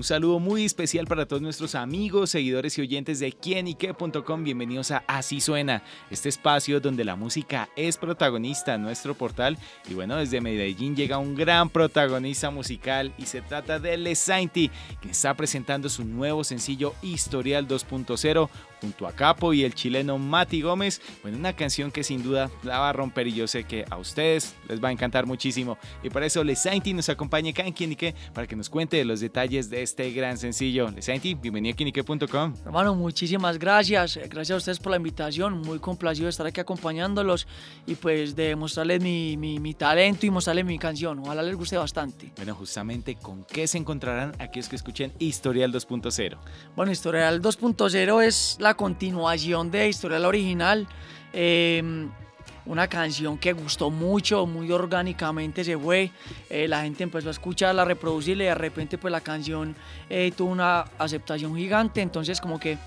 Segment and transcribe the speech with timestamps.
[0.00, 4.42] Un saludo muy especial para todos nuestros amigos, seguidores y oyentes de quienique.com.
[4.42, 9.58] Bienvenidos a Así Suena, este espacio donde la música es protagonista en nuestro portal.
[9.90, 14.70] Y bueno, desde Medellín llega un gran protagonista musical y se trata de Lesainti,
[15.02, 18.48] que está presentando su nuevo sencillo Historial 2.0,
[18.80, 21.02] junto a Capo y el chileno Mati Gómez.
[21.20, 23.98] Bueno, una canción que sin duda la va a romper y yo sé que a
[23.98, 25.76] ustedes les va a encantar muchísimo.
[26.02, 29.68] Y para eso Lesainti nos acompaña acá en Quienique para que nos cuente los detalles
[29.68, 30.88] de este gran sencillo.
[30.88, 32.54] Lesainti, bienvenido a Quienique.com.
[32.64, 34.20] Hermano, muchísimas gracias.
[34.28, 35.62] Gracias a ustedes por la invitación.
[35.62, 37.48] Muy complacido de estar aquí acompañándolos
[37.88, 41.18] y pues de mostrarles mi, mi, mi talento y mostrarles mi canción.
[41.18, 42.32] Ojalá les guste bastante.
[42.36, 46.38] Bueno, justamente con qué se encontrarán aquellos que escuchen Historial 2.0.
[46.76, 50.86] Bueno, Historial 2.0 es la continuación de Historia original.
[51.32, 52.08] Eh,
[52.66, 56.10] una canción que gustó mucho, muy orgánicamente se fue.
[56.48, 59.74] Eh, la gente empezó a escucharla, a reproducirla y de repente pues la canción
[60.08, 62.00] eh, tuvo una aceptación gigante.
[62.00, 62.78] Entonces como que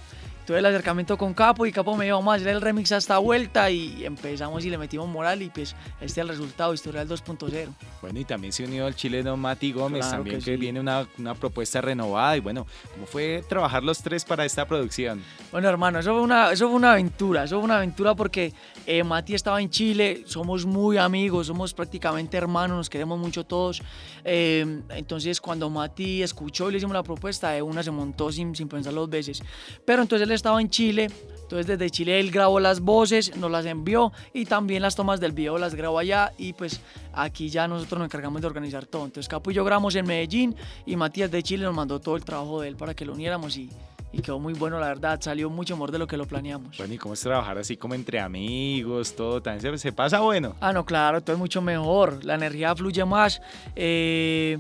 [0.46, 2.98] tuve el acercamiento con Capo y Capo me dijo, vamos a hacer el remix a
[2.98, 7.08] esta vuelta y empezamos y le metimos moral y pues este es el resultado, Historial
[7.08, 7.70] 2.0.
[8.02, 10.58] Bueno, y también se unió el chileno Mati Gómez, Claro también que que, sí.
[10.58, 15.24] viene una, una propuesta renovada y bueno, ¿cómo fue trabajar los tres para esta producción?
[15.52, 18.54] Bueno, hermano, eso fue una, eso fue una aventura, eso fue una aventura porque
[18.86, 23.82] eh, Mati estaba en Chile, somos muy amigos, somos prácticamente hermanos, nos queremos mucho todos.
[24.24, 28.56] Eh, entonces, cuando Mati escuchó y le hicimos la propuesta, de una se montó sin,
[28.56, 29.42] sin pensar dos veces.
[29.86, 31.10] Pero entonces él estaba en Chile,
[31.44, 35.32] entonces desde Chile él grabó las voces, nos las envió y también las tomas del
[35.32, 36.82] video las grabó allá y pues
[37.14, 39.06] aquí ya nosotros nos encargamos de organizar todo.
[39.06, 42.26] Entonces Capo y yo grabamos en Medellín y Matías de Chile nos mandó todo el
[42.26, 43.70] trabajo de él para que lo uniéramos y,
[44.14, 46.78] y quedó muy bueno, la verdad, salió mucho mejor de lo que lo planeamos.
[46.78, 50.56] Bueno, ¿y cómo es trabajar así como entre amigos, todo tan se, se pasa bueno?
[50.62, 53.42] Ah, no, claro, todo es mucho mejor, la energía fluye más,
[53.76, 54.60] eh,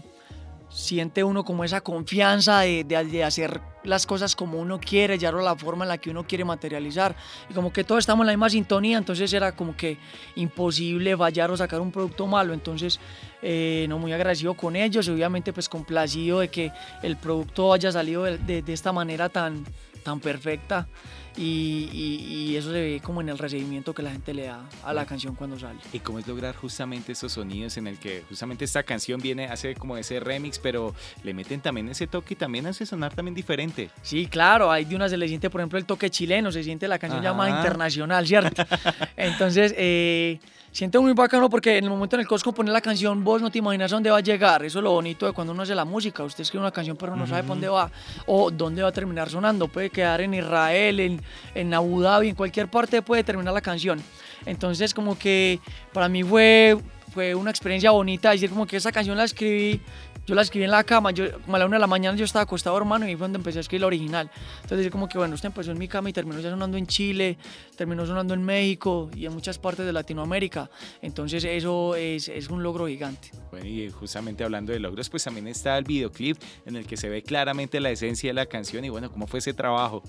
[0.73, 5.31] siente uno como esa confianza de, de- de hacer las cosas como uno quiere, ya
[5.31, 7.15] la forma en la que uno quiere materializar,
[7.49, 9.97] y como que todos estamos en la misma sintonía, entonces era como que
[10.35, 12.99] imposible fallar o sacar un producto malo, entonces
[13.41, 18.23] eh, no muy agradecido con ellos, obviamente pues complacido de que el producto haya salido
[18.23, 19.65] de- de esta manera tan,
[20.03, 20.87] tan perfecta.
[21.35, 24.61] Y, y- y eso se ve como en el recibimiento que la gente le da
[24.83, 25.79] a la canción cuando sale.
[25.91, 29.73] ¿Y cómo es lograr justamente esos sonidos en el que justamente esta canción viene, hace
[29.75, 33.89] como ese remix, pero le meten también ese toque y también hace sonar también diferente?
[34.03, 36.87] Sí, claro, hay de una se le siente, por ejemplo, el toque chileno, se siente
[36.87, 37.57] la canción ya más Ajá.
[37.57, 38.63] internacional, ¿cierto?
[39.17, 40.39] Entonces, eh,
[40.71, 43.41] siento muy bacano porque en el momento en el que vos compones la canción, vos
[43.41, 44.63] no te imaginas a dónde va a llegar.
[44.63, 46.23] Eso es lo bonito de cuando uno hace la música.
[46.23, 47.91] Usted escribe una canción, pero no sabe por dónde va
[48.27, 49.67] o dónde va a terminar sonando.
[49.67, 51.21] Puede quedar en Israel, en,
[51.55, 54.01] en Abu Dhabi, en cualquier parte puede terminar la canción.
[54.45, 55.59] Entonces, como que
[55.91, 56.77] para mí fue,
[57.13, 59.81] fue una experiencia bonita decir como que esa canción la escribí
[60.25, 62.25] yo la escribí en la cama, yo, como a la una de la mañana yo
[62.25, 64.31] estaba acostado, hermano, y ahí fue donde empecé a escribir la original.
[64.61, 67.37] Entonces, como que, bueno, usted empezó en mi cama y terminó ya sonando en Chile,
[67.75, 70.69] terminó sonando en México y en muchas partes de Latinoamérica.
[71.01, 73.31] Entonces, eso es, es un logro gigante.
[73.51, 77.09] Bueno, y justamente hablando de logros, pues también está el videoclip en el que se
[77.09, 80.03] ve claramente la esencia de la canción y bueno, ¿cómo fue ese trabajo?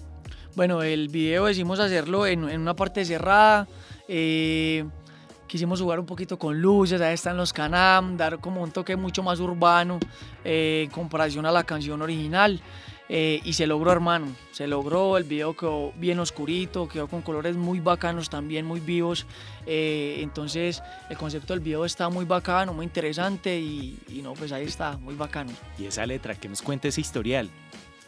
[0.55, 3.67] Bueno, el video decidimos hacerlo en, en una parte cerrada.
[4.07, 4.85] eh,
[5.47, 9.23] quisimos jugar un poquito con luces, ahí están los canam, dar como un toque mucho
[9.23, 9.99] más urbano
[10.45, 12.61] eh, en comparación a la canción original.
[13.09, 14.27] eh, y se logró, hermano.
[14.53, 19.27] Se logró, el video quedó bien oscurito, quedó con colores muy bacanos también, muy vivos.
[19.67, 24.53] eh, entonces, el concepto del video está muy bacano, muy interesante y, y no, pues
[24.53, 25.53] ahí está, muy bacano.
[25.79, 27.51] Y esa letra, que nos cuenta ese historial.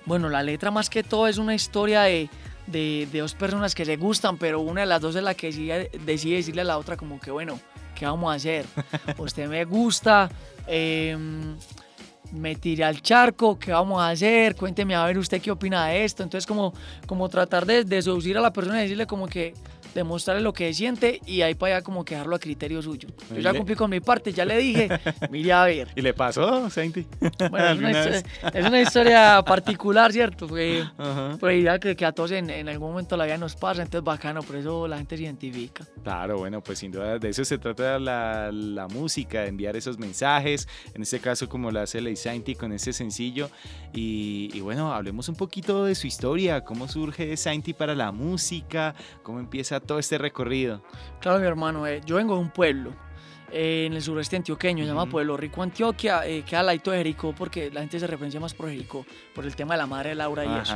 [0.07, 2.31] Bueno, la letra más que todo es una historia de,
[2.67, 5.49] de, de dos personas que se gustan, pero una de las dos es la que
[5.49, 7.59] decide, decide decirle a la otra como que, bueno,
[7.95, 8.67] ¿qué vamos a hacer?
[9.19, 10.31] Usted me gusta,
[10.67, 11.57] em,
[12.33, 14.57] me tiré al charco, ¿qué vamos a hacer?
[14.57, 16.23] Cuénteme a ver usted qué opina de esto.
[16.23, 16.73] Entonces como,
[17.07, 19.55] como tratar de, de seducir a la persona y decirle como que
[19.97, 23.09] demostrarle lo que siente y ahí para allá como que dejarlo a criterio suyo.
[23.31, 24.89] Yo ya cumplí con mi parte, ya le dije,
[25.31, 25.89] mire a ver.
[25.97, 27.07] ¿Y le pasó, Sainti?
[27.51, 28.23] Bueno, es una, historia,
[28.55, 30.47] es una historia particular, ¿cierto?
[30.47, 31.37] Porque, Ajá.
[31.41, 34.05] pues ya que, que a todos en, en algún momento la vida nos pasa, entonces
[34.05, 35.85] bacano, por eso la gente se identifica.
[36.03, 39.99] Claro, bueno, pues sin duda de eso se trata la, la música, de enviar esos
[39.99, 43.51] mensajes, en este caso como la hace Ley Sainti con ese sencillo.
[43.93, 48.95] Y, y bueno, hablemos un poquito de su historia, cómo surge Sainti para la música,
[49.23, 50.83] cómo empieza todo este recorrido.
[51.21, 52.93] Claro, mi hermano, eh, yo vengo de un pueblo.
[53.53, 55.07] eh, en el sureste antioqueño, se llama.
[55.07, 58.53] Pueblo Rico, Antioquia, eh, queda al ladito de Jericó, porque la gente se referencia más
[58.53, 60.75] por Jericó, por el tema de la madre de Laura y eso.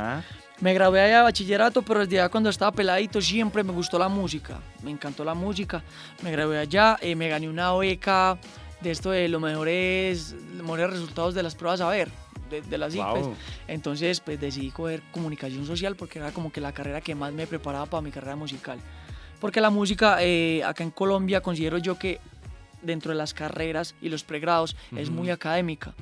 [0.61, 4.07] Me gradué allá de bachillerato, pero desde allá cuando estaba peladito siempre me gustó la
[4.07, 4.59] música.
[4.83, 5.83] Me encantó la música.
[6.23, 8.37] Me gradué allá, eh, me gané una beca
[8.79, 12.09] de esto de los mejores, los mejores resultados de las pruebas a ver,
[12.51, 12.95] de, de las.
[12.95, 13.35] Wow.
[13.67, 17.47] Entonces, pues decidí coger comunicación social porque era como que la carrera que más me
[17.47, 18.77] preparaba para mi carrera musical.
[19.39, 22.19] Porque la música eh, acá en Colombia considero yo que
[22.83, 25.17] dentro de las carreras y los pregrados es Ujú.
[25.17, 25.93] muy académica.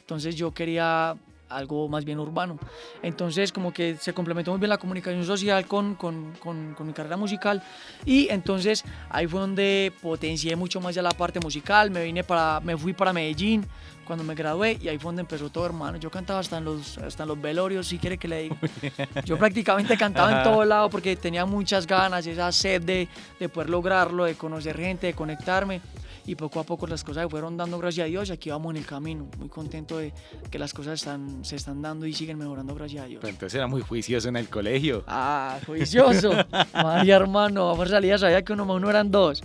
[0.00, 1.16] Entonces yo quería
[1.56, 2.58] algo más bien urbano.
[3.02, 6.92] Entonces como que se complementó muy bien la comunicación social con, con, con- con mi
[6.92, 7.62] carrera musical
[8.04, 12.60] y entonces ahí fue donde potencié mucho más ya la parte musical, me vine para,
[12.60, 13.66] me fui para Medellín
[14.04, 15.96] cuando me gradué y ahí fue donde empezó todo hermano.
[15.96, 18.56] Yo cantaba hasta en los, hasta en los velorios, si quiere que le diga.
[19.24, 23.08] Yo prácticamente cantaba en todo lado porque tenía muchas ganas, esa sed de,
[23.40, 25.80] de poder lograrlo, de conocer gente, de conectarme.
[26.26, 28.70] Y poco a poco las cosas se fueron dando, gracias a Dios, y aquí vamos
[28.70, 29.26] en el camino.
[29.38, 30.12] Muy contento de
[30.50, 33.20] que las cosas están, se están dando y siguen mejorando, gracias a Dios.
[33.20, 35.04] Pero entonces era muy juicioso en el colegio.
[35.06, 36.32] Ah, juicioso.
[36.74, 39.42] María, hermano, a fuerza salida sabía que uno más uno eran dos.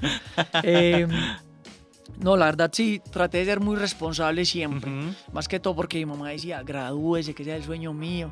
[0.64, 1.08] Eh,
[2.20, 4.90] no, la verdad sí, traté de ser muy responsable siempre.
[4.90, 5.14] Ujú.
[5.32, 8.32] Más que todo porque mi mamá decía, gradúese, que sea el sueño mío.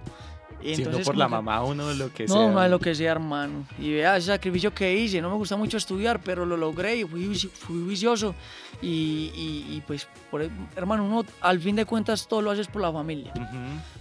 [0.61, 2.47] Y Si uno entonces por la mamá uno lo que no, sea.
[2.51, 3.65] no es lo que sea, hermano.
[3.79, 5.21] Y vea ese sacrificio que hice.
[5.21, 8.33] No me gusta mucho estudiar, pero lo logré y fui, fui juicioso.
[8.81, 12.67] Y, y- y, pues, por, e- hermano, uno al fin de cuentas todo lo haces
[12.67, 13.31] por la familia.
[13.35, 13.47] Ujú.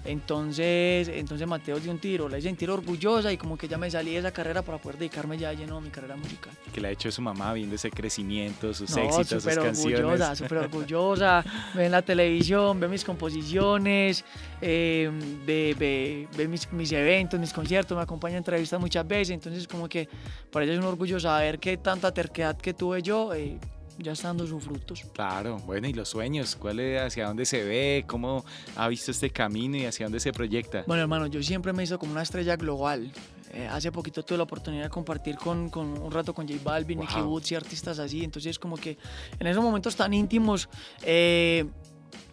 [0.05, 3.91] Entonces, entonces Mateo dio un tiro, la hice sentir orgullosa y como que ya me
[3.91, 6.53] salí de esa carrera para poder dedicarme ya lleno a mi carrera musical.
[6.73, 10.01] Que le ha hecho su mamá viendo ese crecimiento, sus No, éxitos, sus súper canciones.
[10.01, 11.45] orgullosa, súper orgullosa.
[11.75, 14.25] Ve en la televisión, ve mis composiciones,
[14.61, 15.11] eh,
[15.47, 19.31] ve, ve- ve mis, mis eventos, mis conciertos, me acompaña a entrevistas muchas veces.
[19.31, 20.09] Entonces, como que
[20.51, 23.59] para ella es un orgullo saber que tanta terquedad que tuve yo eh,
[23.99, 25.05] ya está dando sus frutos.
[25.13, 28.05] Claro, bueno, y los sueños, ¿cuál es, hacia dónde se ve?
[28.07, 28.45] ¿Cómo
[28.77, 30.85] ha visto este camino y hacia dónde se proyecta?
[30.87, 33.11] Bueno, hermano, yo siempre me hizo como una estrella global.
[33.53, 37.01] Eh, hace poquito tuve la oportunidad de compartir con, con un rato con J Balvin,
[37.01, 37.31] Nicky Wow.
[37.31, 38.23] Woods y artistas así.
[38.23, 38.99] Entonces, como que
[39.39, 40.69] en esos momentos tan íntimos,
[41.03, 41.65] eh,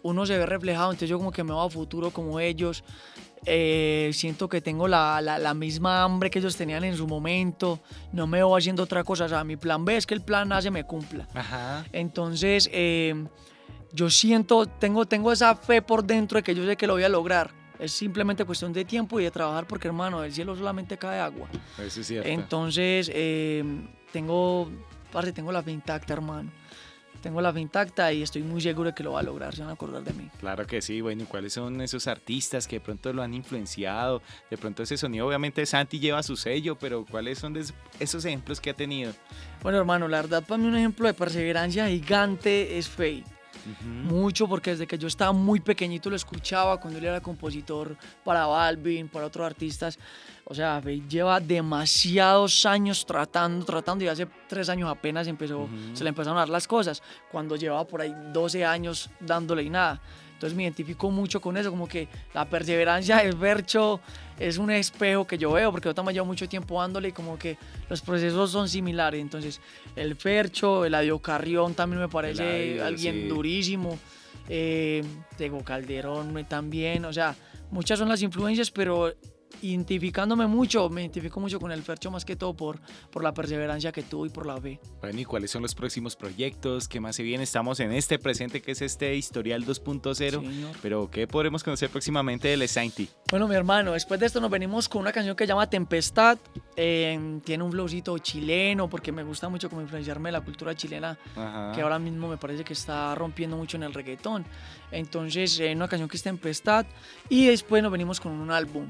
[0.01, 0.91] uno se ve reflejado.
[0.91, 2.83] Entonces, yo como que me veo a futuro como ellos.
[3.45, 7.79] Eh, siento que tengo la, la- la misma hambre que ellos tenían en su momento.
[8.11, 9.25] No me veo haciendo otra cosa.
[9.25, 11.27] O sea, mi plan B es que el plan A se me cumpla.
[11.33, 11.85] Ajá.
[11.91, 13.25] Entonces, eh,
[13.91, 17.03] yo siento, tengo, tengo esa fe por dentro de que yo sé que lo voy
[17.03, 17.51] a lograr.
[17.79, 21.47] Es simplemente cuestión de tiempo y de trabajar porque, hermano, del cielo solamente cae agua.
[21.77, 22.29] Eso es cierto.
[22.29, 23.63] Entonces, eh,
[24.11, 24.69] tengo,
[25.11, 26.49] parce, tengo la fe intacta, hermano.
[27.23, 29.55] Tengo la fe intacta y estoy muy seguro de que lo va a lograr.
[29.55, 30.29] Se van a acordar de mí.
[30.41, 34.21] Claro que sí, bueno, ¿y cuáles son esos artistas que de pronto lo han influenciado?
[34.51, 37.65] De pronto ese sonido, obviamente Santi lleva su sello, pero ¿cuáles son de
[38.01, 39.13] esos ejemplos que ha tenido?
[39.61, 43.23] Bueno, hermano, la verdad, para mí un ejemplo de perseverancia gigante es Faye.
[43.65, 43.89] Ujú.
[44.15, 48.45] Mucho porque desde que yo estaba muy pequeñito lo escuchaba cuando él era compositor para
[48.45, 49.97] Balvin, para otros artistas.
[50.45, 56.09] O sea, lleva demasiados años tratando, tratando y hace tres años apenas empezó, se le
[56.09, 57.01] empezaron a dar las cosas.
[57.31, 60.01] Cuando llevaba por ahí 12 años dándole y nada.
[60.43, 64.01] Entonces me identifico mucho con eso, como que la perseverancia del Bercho
[64.37, 67.39] es un espejo que yo veo, porque yo también llevo mucho tiempo dándole y como
[67.39, 67.57] que
[67.89, 69.21] los procesos son similares.
[69.21, 69.61] Entonces,
[69.95, 73.27] el Fercho, el Adio Carrión también me parece Eladio, alguien sí.
[73.29, 73.97] durísimo.
[74.49, 75.01] Eh,
[75.37, 77.37] Tego Calderón también, o sea,
[77.71, 79.13] muchas son las influencias, pero
[79.61, 82.79] identificándome mucho, me identifico mucho con el Fercho más que todo por,
[83.11, 84.79] por la perseverancia que tuvo y por la fe.
[85.01, 86.87] Bueno, ¿y cuáles son los próximos proyectos?
[86.87, 87.43] ¿Qué más se viene?
[87.43, 90.75] Estamos en este presente que es este historial 2.0, Señor.
[90.81, 93.09] pero ¿qué podremos conocer próximamente de Les Sainti?
[93.29, 96.37] Bueno, mi hermano, después de esto nos venimos con una canción que se llama Tempestad.
[96.75, 101.17] Eh, tiene un flowcito chileno, porque me gusta mucho como influenciarme de la cultura chilena,
[101.35, 101.71] Ajá.
[101.73, 104.45] que ahora mismo me parece que está rompiendo mucho en el reggaetón.
[104.91, 106.85] Entonces, eh, una canción que es Tempestad.
[107.29, 108.87] Y después nos venimos con un álbum.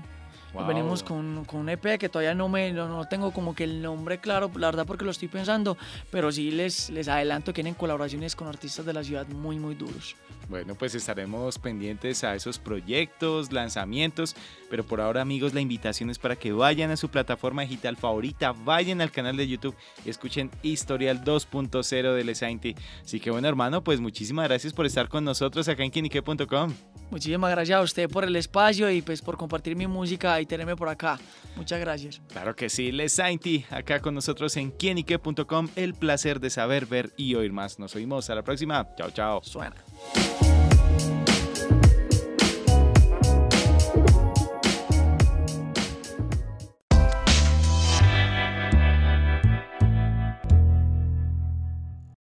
[0.53, 0.67] Wow.
[0.67, 3.81] venimos con, con un EP que todavía no me no, no tengo como que el
[3.81, 5.77] nombre claro, la verdad porque lo estoy pensando,
[6.11, 9.75] pero sí les, les adelanto que tienen colaboraciones con artistas de la ciudad muy muy
[9.75, 10.15] duros.
[10.49, 14.35] Bueno, pues estaremos pendientes a esos proyectos, lanzamientos,
[14.73, 18.53] pero por ahora amigos la invitación es para que vayan a su plataforma digital favorita,
[18.53, 22.73] vayan al canal de YouTube y escuchen Historial 2.0 de Lesainti.
[23.03, 26.73] Así que bueno hermano, pues muchísimas gracias por estar con nosotros acá en quinique.com.
[27.11, 30.75] Muchísimas gracias a usted por el espacio y pues por compartir mi música y tenerme
[30.75, 31.19] por acá.
[31.55, 32.19] Muchas gracias.
[32.29, 37.35] Claro que sí, Lesainti, acá con nosotros en quinique.com, el placer de saber, ver y
[37.35, 37.77] oír más.
[37.77, 39.43] Nos oímos, a la próxima, chao chao.
[39.43, 39.75] Suena.